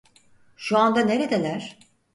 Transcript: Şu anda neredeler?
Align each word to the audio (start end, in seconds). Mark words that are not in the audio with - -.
Şu 0.55 0.77
anda 0.77 0.99
neredeler? 1.05 1.79